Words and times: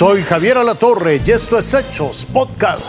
Soy 0.00 0.22
Javier 0.22 0.56
Alatorre 0.56 1.20
y 1.22 1.30
esto 1.30 1.58
es 1.58 1.74
Hechos 1.74 2.24
Podcast. 2.24 2.86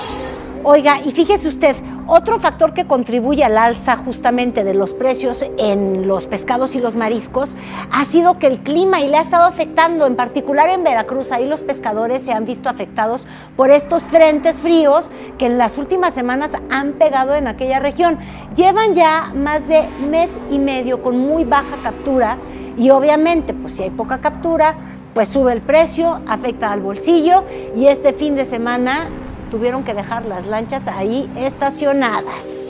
Oiga, 0.64 1.02
y 1.04 1.12
fíjese 1.12 1.50
usted, 1.50 1.76
otro 2.08 2.40
factor 2.40 2.74
que 2.74 2.88
contribuye 2.88 3.44
al 3.44 3.58
alza 3.58 3.98
justamente 3.98 4.64
de 4.64 4.74
los 4.74 4.94
precios 4.94 5.46
en 5.58 6.08
los 6.08 6.26
pescados 6.26 6.74
y 6.74 6.80
los 6.80 6.96
mariscos 6.96 7.58
ha 7.92 8.06
sido 8.06 8.40
que 8.40 8.48
el 8.48 8.62
clima 8.62 9.02
y 9.02 9.10
le 9.10 9.18
ha 9.18 9.22
estado 9.24 9.44
afectando, 9.44 10.08
en 10.08 10.16
particular 10.16 10.70
en 10.70 10.86
Veracruz, 10.86 11.34
ahí 11.34 11.46
los 11.50 11.64
pescadores 11.64 12.22
se 12.24 12.32
han 12.32 12.46
visto 12.46 12.70
afectados 12.70 13.28
por 13.58 13.72
estos 13.72 14.04
frentes 14.04 14.62
fríos 14.62 15.12
que 15.38 15.48
en 15.48 15.58
las 15.58 15.78
últimas 15.78 16.14
semanas 16.14 16.54
han 16.70 16.94
pegado 16.94 17.36
en 17.36 17.50
aquella 17.50 17.82
región. 17.82 18.20
Llevan 18.56 18.94
ya 18.94 19.34
más 19.36 19.68
de 19.68 19.86
mes 20.10 20.40
y 20.50 20.60
medio 20.60 21.02
con 21.02 21.18
muy 21.18 21.44
baja 21.44 21.76
captura 21.84 22.38
y 22.78 22.90
obviamente, 22.90 23.54
pues 23.54 23.76
si 23.76 23.84
hay 23.84 23.90
poca 23.90 24.22
captura, 24.22 24.91
pues 25.14 25.28
sube 25.28 25.54
el 25.54 25.62
precio, 25.62 26.22
afecta 26.28 26.72
al 26.72 26.82
bolsillo 26.82 27.44
y 27.76 27.88
este 27.88 28.14
fin 28.14 28.36
de 28.36 28.46
semana 28.46 29.10
tuvieron 29.50 29.84
que 29.84 29.94
dejar 29.94 30.26
las 30.26 30.46
lanchas 30.46 30.88
ahí 30.88 31.30
estacionadas. 31.38 32.62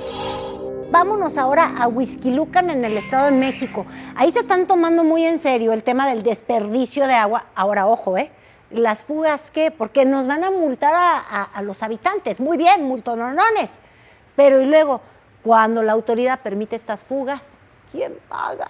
Vámonos 0.90 1.38
ahora 1.38 1.76
a 1.78 1.88
Huizquilucan 1.88 2.70
en 2.70 2.84
el 2.84 2.98
Estado 2.98 3.26
de 3.26 3.32
México. 3.32 3.86
Ahí 4.16 4.32
se 4.32 4.40
están 4.40 4.68
tomando 4.68 5.04
muy 5.06 5.24
en 5.24 5.40
serio 5.40 5.72
el 5.72 5.84
tema 5.84 6.06
del 6.08 6.22
desperdicio 6.22 7.08
de 7.08 7.14
agua. 7.14 7.46
Ahora, 7.56 7.88
ojo, 7.88 8.18
¿eh? 8.18 8.30
Las 8.72 9.02
fugas, 9.02 9.52
¿qué? 9.52 9.72
Porque 9.72 10.04
nos 10.04 10.28
van 10.28 10.44
a 10.44 10.52
multar 10.52 10.94
a, 10.94 11.44
a 11.44 11.62
los 11.62 11.82
habitantes. 11.82 12.42
Muy 12.42 12.58
bien, 12.58 12.84
multononones. 12.84 13.80
Pero 14.36 14.62
y 14.62 14.66
luego, 14.66 15.02
cuando 15.44 15.82
la 15.82 15.94
autoridad 15.94 16.42
permite 16.42 16.76
estas 16.76 17.04
fugas, 17.04 17.44
¿quién 17.92 18.14
paga? 18.28 18.70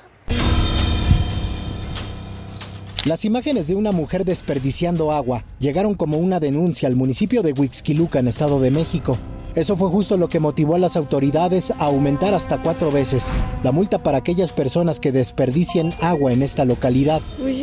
Las 3.05 3.25
imágenes 3.25 3.67
de 3.67 3.73
una 3.73 3.91
mujer 3.91 4.25
desperdiciando 4.25 5.11
agua 5.11 5.43
llegaron 5.57 5.95
como 5.95 6.17
una 6.17 6.39
denuncia 6.39 6.87
al 6.87 6.95
municipio 6.95 7.41
de 7.41 7.51
Huixquiluca, 7.51 8.19
en 8.19 8.27
Estado 8.27 8.59
de 8.59 8.69
México. 8.69 9.17
Eso 9.55 9.75
fue 9.75 9.89
justo 9.89 10.17
lo 10.17 10.29
que 10.29 10.39
motivó 10.39 10.75
a 10.75 10.79
las 10.79 10.95
autoridades 10.95 11.71
a 11.71 11.85
aumentar 11.85 12.35
hasta 12.35 12.59
cuatro 12.59 12.91
veces 12.91 13.31
la 13.63 13.71
multa 13.71 14.03
para 14.03 14.19
aquellas 14.19 14.53
personas 14.53 14.99
que 14.99 15.11
desperdicien 15.11 15.91
agua 15.99 16.31
en 16.31 16.43
esta 16.43 16.63
localidad. 16.63 17.21
Pues 17.39 17.57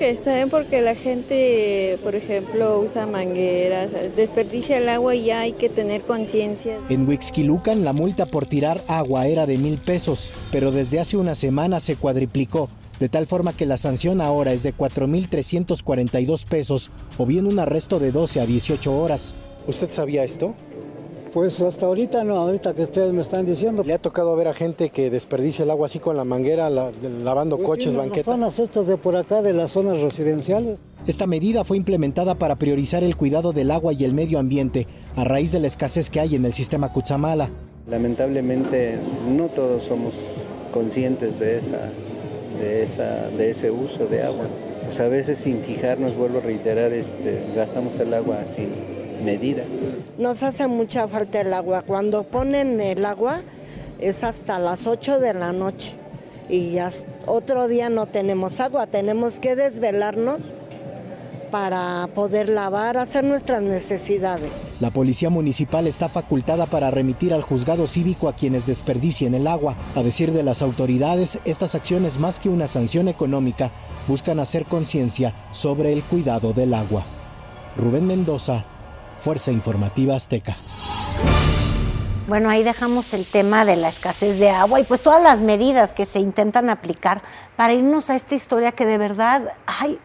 que 0.00 0.08
está 0.08 0.34
bien 0.34 0.48
porque 0.48 0.80
la 0.80 0.94
gente, 0.94 1.98
por 2.02 2.14
ejemplo, 2.14 2.80
usa 2.80 3.04
mangueras, 3.04 3.90
desperdicia 4.16 4.78
el 4.78 4.88
agua 4.88 5.14
y 5.14 5.26
ya 5.26 5.40
hay 5.40 5.52
que 5.52 5.68
tener 5.68 6.00
conciencia. 6.00 6.78
En 6.88 7.06
Huixquilucan 7.06 7.84
la 7.84 7.92
multa 7.92 8.24
por 8.24 8.46
tirar 8.46 8.82
agua 8.88 9.26
era 9.26 9.44
de 9.44 9.58
mil 9.58 9.76
pesos, 9.76 10.32
pero 10.50 10.72
desde 10.72 11.00
hace 11.00 11.18
una 11.18 11.34
semana 11.34 11.80
se 11.80 11.96
cuadriplicó 11.96 12.70
de 12.98 13.10
tal 13.10 13.26
forma 13.26 13.52
que 13.52 13.66
la 13.66 13.76
sanción 13.76 14.22
ahora 14.22 14.54
es 14.54 14.62
de 14.62 14.74
4.342 14.74 16.46
pesos 16.46 16.90
o 17.18 17.26
bien 17.26 17.46
un 17.46 17.58
arresto 17.58 17.98
de 17.98 18.10
12 18.10 18.40
a 18.40 18.46
18 18.46 18.98
horas. 18.98 19.34
¿Usted 19.66 19.90
sabía 19.90 20.24
esto? 20.24 20.54
Pues 21.32 21.60
hasta 21.62 21.86
ahorita 21.86 22.24
no, 22.24 22.36
ahorita 22.36 22.74
que 22.74 22.82
ustedes 22.82 23.12
me 23.12 23.20
están 23.20 23.46
diciendo. 23.46 23.84
¿Le 23.84 23.94
ha 23.94 23.98
tocado 23.98 24.34
ver 24.34 24.48
a 24.48 24.54
gente 24.54 24.90
que 24.90 25.10
desperdicia 25.10 25.62
el 25.62 25.70
agua 25.70 25.86
así 25.86 26.00
con 26.00 26.16
la 26.16 26.24
manguera, 26.24 26.68
lavando 26.68 27.56
pues 27.56 27.68
coches, 27.68 27.92
sí, 27.92 27.98
banquetas? 27.98 28.26
Las 28.26 28.54
zonas 28.54 28.58
estas 28.58 28.86
de 28.86 28.96
por 28.96 29.16
acá, 29.16 29.40
de 29.40 29.52
las 29.52 29.70
zonas 29.70 30.00
residenciales. 30.00 30.82
Esta 31.06 31.26
medida 31.26 31.62
fue 31.64 31.76
implementada 31.76 32.34
para 32.34 32.56
priorizar 32.56 33.04
el 33.04 33.16
cuidado 33.16 33.52
del 33.52 33.70
agua 33.70 33.92
y 33.92 34.04
el 34.04 34.12
medio 34.12 34.38
ambiente 34.38 34.86
a 35.14 35.24
raíz 35.24 35.52
de 35.52 35.60
la 35.60 35.68
escasez 35.68 36.10
que 36.10 36.20
hay 36.20 36.34
en 36.34 36.44
el 36.44 36.52
sistema 36.52 36.92
Cutzamala. 36.92 37.50
Lamentablemente 37.88 38.98
no 39.28 39.46
todos 39.46 39.84
somos 39.84 40.14
conscientes 40.72 41.38
de 41.38 41.58
esa 41.58 41.90
de, 42.60 42.84
esa, 42.84 43.28
de 43.30 43.50
ese 43.50 43.70
uso 43.70 44.06
de 44.06 44.22
agua. 44.22 44.46
Pues 44.84 45.00
a 45.00 45.08
veces 45.08 45.38
sin 45.38 45.60
fijarnos, 45.60 46.16
vuelvo 46.16 46.38
a 46.38 46.42
reiterar, 46.42 46.92
este, 46.92 47.40
gastamos 47.54 47.98
el 47.98 48.12
agua 48.14 48.44
sin 48.44 48.68
medida. 49.20 49.64
Nos 50.18 50.42
hace 50.42 50.66
mucha 50.66 51.08
falta 51.08 51.40
el 51.40 51.52
agua. 51.52 51.82
Cuando 51.82 52.24
ponen 52.24 52.80
el 52.80 53.04
agua 53.04 53.42
es 54.00 54.24
hasta 54.24 54.58
las 54.58 54.86
8 54.86 55.20
de 55.20 55.34
la 55.34 55.52
noche 55.52 55.94
y 56.48 56.72
ya 56.72 56.90
otro 57.26 57.68
día 57.68 57.88
no 57.88 58.06
tenemos 58.06 58.60
agua, 58.60 58.86
tenemos 58.86 59.38
que 59.38 59.54
desvelarnos 59.56 60.40
para 61.50 62.08
poder 62.14 62.48
lavar, 62.48 62.96
hacer 62.96 63.24
nuestras 63.24 63.60
necesidades. 63.62 64.50
La 64.78 64.90
policía 64.90 65.30
municipal 65.30 65.86
está 65.86 66.08
facultada 66.08 66.66
para 66.66 66.90
remitir 66.90 67.34
al 67.34 67.42
juzgado 67.42 67.86
cívico 67.86 68.28
a 68.28 68.34
quienes 68.34 68.66
desperdicien 68.66 69.34
el 69.34 69.46
agua. 69.46 69.76
A 69.96 70.02
decir 70.02 70.32
de 70.32 70.42
las 70.42 70.62
autoridades, 70.62 71.38
estas 71.44 71.74
acciones 71.74 72.18
más 72.18 72.38
que 72.38 72.48
una 72.48 72.68
sanción 72.68 73.08
económica 73.08 73.72
buscan 74.06 74.38
hacer 74.38 74.64
conciencia 74.64 75.34
sobre 75.50 75.92
el 75.92 76.02
cuidado 76.02 76.52
del 76.52 76.72
agua. 76.72 77.04
Rubén 77.76 78.06
Mendoza, 78.06 78.64
Fuerza 79.20 79.52
Informativa 79.52 80.16
Azteca. 80.16 80.56
Bueno, 82.26 82.48
ahí 82.48 82.62
dejamos 82.62 83.12
el 83.12 83.26
tema 83.26 83.64
de 83.64 83.76
la 83.76 83.88
escasez 83.88 84.38
de 84.38 84.50
agua 84.50 84.80
y 84.80 84.84
pues 84.84 85.02
todas 85.02 85.22
las 85.22 85.40
medidas 85.40 85.92
que 85.92 86.06
se 86.06 86.20
intentan 86.20 86.70
aplicar 86.70 87.22
para 87.56 87.74
irnos 87.74 88.08
a 88.08 88.14
esta 88.14 88.34
historia 88.34 88.72
que 88.72 88.86
de 88.86 88.98
verdad, 88.98 89.54
ay, 89.66 89.98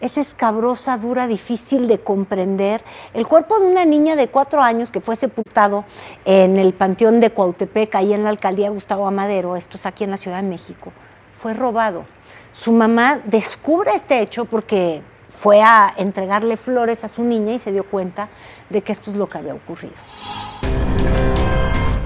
es 0.00 0.18
escabrosa, 0.18 0.96
dura, 0.98 1.26
difícil 1.26 1.86
de 1.86 2.00
comprender. 2.00 2.82
El 3.14 3.26
cuerpo 3.26 3.60
de 3.60 3.66
una 3.66 3.84
niña 3.84 4.16
de 4.16 4.28
cuatro 4.28 4.60
años 4.62 4.90
que 4.90 5.00
fue 5.00 5.14
sepultado 5.16 5.84
en 6.24 6.58
el 6.58 6.74
Panteón 6.74 7.20
de 7.20 7.30
Cuautepec, 7.30 7.94
ahí 7.94 8.12
en 8.12 8.24
la 8.24 8.30
alcaldía 8.30 8.70
Gustavo 8.70 9.06
Amadero, 9.06 9.56
esto 9.56 9.76
es 9.76 9.86
aquí 9.86 10.04
en 10.04 10.10
la 10.10 10.16
Ciudad 10.16 10.42
de 10.42 10.48
México, 10.48 10.92
fue 11.32 11.54
robado. 11.54 12.04
Su 12.52 12.72
mamá 12.72 13.20
descubre 13.24 13.92
este 13.94 14.20
hecho 14.20 14.44
porque 14.44 15.02
fue 15.40 15.62
a 15.62 15.90
entregarle 15.96 16.58
flores 16.58 17.02
a 17.02 17.08
su 17.08 17.22
niña 17.24 17.54
y 17.54 17.58
se 17.58 17.72
dio 17.72 17.84
cuenta 17.84 18.28
de 18.68 18.82
que 18.82 18.92
esto 18.92 19.10
es 19.10 19.16
lo 19.16 19.26
que 19.26 19.38
había 19.38 19.54
ocurrido. 19.54 19.94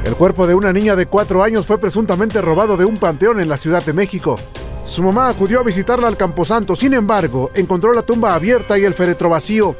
El 0.04 0.14
cuerpo 0.14 0.46
de 0.46 0.54
una 0.54 0.72
niña 0.72 0.94
de 0.94 1.06
cuatro 1.06 1.42
años 1.42 1.66
fue 1.66 1.78
presuntamente 1.78 2.40
robado 2.40 2.76
de 2.76 2.84
un 2.84 2.96
panteón 2.96 3.40
en 3.40 3.48
la 3.48 3.56
Ciudad 3.56 3.84
de 3.84 3.92
México. 3.92 4.38
Su 4.84 5.02
mamá 5.02 5.28
acudió 5.28 5.58
a 5.58 5.64
visitarla 5.64 6.06
al 6.06 6.16
Camposanto, 6.16 6.76
sin 6.76 6.94
embargo, 6.94 7.50
encontró 7.54 7.92
la 7.92 8.02
tumba 8.02 8.36
abierta 8.36 8.78
y 8.78 8.84
el 8.84 8.94
féretro 8.94 9.30
vacío. 9.30 9.74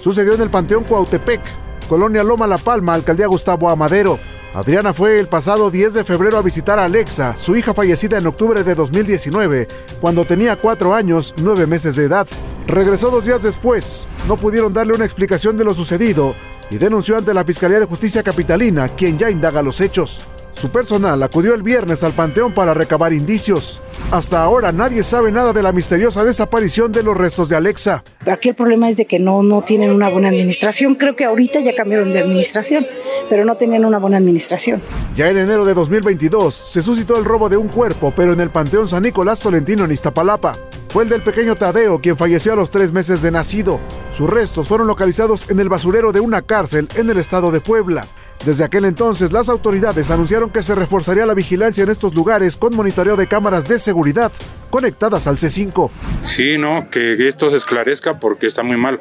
Sucedió 0.00 0.34
en 0.34 0.42
el 0.42 0.50
Panteón 0.50 0.84
Cuautepec, 0.84 1.40
Colonia 1.88 2.22
Loma 2.22 2.46
La 2.46 2.58
Palma, 2.58 2.94
Alcaldía 2.94 3.26
Gustavo 3.26 3.70
Amadero. 3.70 4.20
Adriana 4.52 4.92
fue 4.92 5.20
el 5.20 5.28
pasado 5.28 5.70
10 5.70 5.94
de 5.94 6.02
febrero 6.02 6.36
a 6.36 6.42
visitar 6.42 6.80
a 6.80 6.86
Alexa, 6.86 7.36
su 7.38 7.54
hija 7.54 7.72
fallecida 7.72 8.18
en 8.18 8.26
octubre 8.26 8.64
de 8.64 8.74
2019, 8.74 9.68
cuando 10.00 10.24
tenía 10.24 10.56
cuatro 10.56 10.92
años, 10.92 11.34
nueve 11.36 11.68
meses 11.68 11.94
de 11.94 12.06
edad. 12.06 12.26
Regresó 12.66 13.10
dos 13.10 13.24
días 13.24 13.44
después. 13.44 14.08
No 14.26 14.36
pudieron 14.36 14.72
darle 14.72 14.94
una 14.94 15.04
explicación 15.04 15.56
de 15.56 15.64
lo 15.64 15.72
sucedido 15.72 16.34
y 16.68 16.78
denunció 16.78 17.16
ante 17.16 17.32
la 17.32 17.44
Fiscalía 17.44 17.78
de 17.78 17.86
Justicia 17.86 18.24
Capitalina, 18.24 18.88
quien 18.88 19.18
ya 19.18 19.30
indaga 19.30 19.62
los 19.62 19.80
hechos. 19.80 20.20
Su 20.54 20.70
personal 20.70 21.22
acudió 21.22 21.54
el 21.54 21.62
viernes 21.62 22.02
al 22.02 22.12
panteón 22.12 22.52
para 22.52 22.74
recabar 22.74 23.12
indicios. 23.12 23.80
Hasta 24.10 24.42
ahora 24.42 24.72
nadie 24.72 25.04
sabe 25.04 25.32
nada 25.32 25.52
de 25.52 25.62
la 25.62 25.72
misteriosa 25.72 26.24
desaparición 26.24 26.92
de 26.92 27.02
los 27.02 27.16
restos 27.16 27.48
de 27.48 27.56
Alexa. 27.56 28.04
Aquí 28.26 28.50
el 28.50 28.54
problema 28.54 28.90
es 28.90 28.96
de 28.96 29.06
que 29.06 29.18
no, 29.18 29.42
no 29.42 29.62
tienen 29.62 29.90
una 29.90 30.08
buena 30.08 30.28
administración. 30.28 30.96
Creo 30.96 31.16
que 31.16 31.24
ahorita 31.24 31.60
ya 31.60 31.74
cambiaron 31.74 32.12
de 32.12 32.20
administración, 32.20 32.86
pero 33.28 33.44
no 33.44 33.56
tenían 33.56 33.84
una 33.84 33.98
buena 33.98 34.18
administración. 34.18 34.82
Ya 35.16 35.28
en 35.28 35.38
enero 35.38 35.64
de 35.64 35.74
2022 35.74 36.54
se 36.54 36.82
suscitó 36.82 37.16
el 37.18 37.24
robo 37.24 37.48
de 37.48 37.56
un 37.56 37.68
cuerpo, 37.68 38.12
pero 38.14 38.32
en 38.32 38.40
el 38.40 38.50
Panteón 38.50 38.88
San 38.88 39.02
Nicolás 39.02 39.40
Tolentino 39.40 39.84
en 39.84 39.92
Iztapalapa. 39.92 40.56
Fue 40.88 41.04
el 41.04 41.08
del 41.08 41.22
pequeño 41.22 41.54
Tadeo 41.54 42.00
quien 42.00 42.16
falleció 42.16 42.52
a 42.52 42.56
los 42.56 42.70
tres 42.70 42.90
meses 42.90 43.22
de 43.22 43.30
nacido. 43.30 43.80
Sus 44.12 44.28
restos 44.28 44.66
fueron 44.66 44.88
localizados 44.88 45.48
en 45.48 45.60
el 45.60 45.68
basurero 45.68 46.10
de 46.10 46.18
una 46.18 46.42
cárcel 46.42 46.88
en 46.96 47.08
el 47.08 47.18
estado 47.18 47.52
de 47.52 47.60
Puebla. 47.60 48.06
Desde 48.44 48.64
aquel 48.64 48.86
entonces, 48.86 49.32
las 49.32 49.50
autoridades 49.50 50.10
anunciaron 50.10 50.50
que 50.50 50.62
se 50.62 50.74
reforzaría 50.74 51.26
la 51.26 51.34
vigilancia 51.34 51.84
en 51.84 51.90
estos 51.90 52.14
lugares 52.14 52.56
con 52.56 52.74
monitoreo 52.74 53.16
de 53.16 53.26
cámaras 53.26 53.68
de 53.68 53.78
seguridad 53.78 54.32
conectadas 54.70 55.26
al 55.26 55.36
C5. 55.36 55.90
Sí, 56.22 56.56
no, 56.56 56.88
que 56.90 57.28
esto 57.28 57.50
se 57.50 57.58
esclarezca 57.58 58.18
porque 58.18 58.46
está 58.46 58.62
muy 58.62 58.78
mal. 58.78 58.98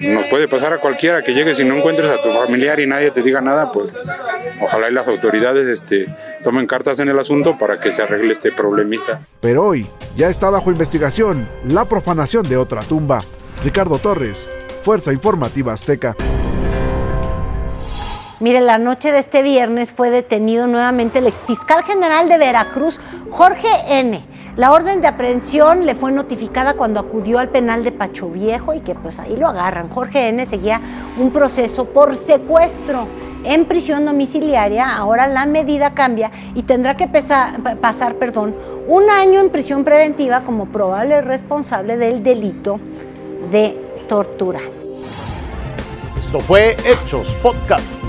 Nos 0.00 0.26
puede 0.26 0.46
pasar 0.46 0.74
a 0.74 0.80
cualquiera 0.80 1.22
que 1.22 1.32
llegues 1.32 1.58
y 1.60 1.64
no 1.64 1.76
encuentres 1.76 2.10
a 2.10 2.20
tu 2.20 2.30
familiar 2.32 2.80
y 2.80 2.86
nadie 2.86 3.10
te 3.10 3.22
diga 3.22 3.40
nada, 3.40 3.72
pues 3.72 3.92
ojalá 4.60 4.90
y 4.90 4.92
las 4.92 5.08
autoridades 5.08 5.68
este, 5.68 6.14
tomen 6.42 6.66
cartas 6.66 6.98
en 6.98 7.08
el 7.08 7.18
asunto 7.18 7.56
para 7.56 7.80
que 7.80 7.92
se 7.92 8.02
arregle 8.02 8.32
este 8.32 8.52
problemita. 8.52 9.22
Pero 9.40 9.64
hoy 9.64 9.86
ya 10.16 10.28
está 10.28 10.50
bajo 10.50 10.70
investigación 10.70 11.48
la 11.64 11.86
profanación 11.86 12.46
de 12.48 12.56
otra 12.56 12.82
tumba. 12.82 13.22
Ricardo 13.64 13.98
Torres, 13.98 14.50
Fuerza 14.82 15.12
Informativa 15.12 15.72
Azteca. 15.72 16.16
Mire, 18.42 18.60
la 18.60 18.76
noche 18.76 19.12
de 19.12 19.20
este 19.20 19.40
viernes 19.40 19.92
fue 19.92 20.10
detenido 20.10 20.66
nuevamente 20.66 21.20
el 21.20 21.28
exfiscal 21.28 21.84
general 21.84 22.28
de 22.28 22.38
Veracruz, 22.38 23.00
Jorge 23.30 23.68
N. 23.86 24.20
La 24.56 24.72
orden 24.72 25.00
de 25.00 25.06
aprehensión 25.06 25.86
le 25.86 25.94
fue 25.94 26.10
notificada 26.10 26.74
cuando 26.74 26.98
acudió 26.98 27.38
al 27.38 27.50
penal 27.50 27.84
de 27.84 27.92
Pacho 27.92 28.28
Viejo 28.28 28.74
y 28.74 28.80
que 28.80 28.96
pues 28.96 29.20
ahí 29.20 29.36
lo 29.36 29.46
agarran. 29.46 29.88
Jorge 29.88 30.28
N. 30.28 30.44
seguía 30.44 30.80
un 31.20 31.30
proceso 31.30 31.84
por 31.84 32.16
secuestro 32.16 33.06
en 33.44 33.64
prisión 33.66 34.04
domiciliaria. 34.04 34.92
Ahora 34.92 35.28
la 35.28 35.46
medida 35.46 35.94
cambia 35.94 36.32
y 36.56 36.64
tendrá 36.64 36.96
que 36.96 37.06
pasar 37.06 38.16
perdón, 38.16 38.56
un 38.88 39.08
año 39.08 39.38
en 39.38 39.50
prisión 39.50 39.84
preventiva 39.84 40.42
como 40.42 40.66
probable 40.66 41.22
responsable 41.22 41.96
del 41.96 42.24
delito 42.24 42.80
de 43.52 43.78
tortura. 44.08 44.58
Esto 46.18 46.40
fue 46.40 46.76
Hechos 46.84 47.36
Podcast. 47.36 48.02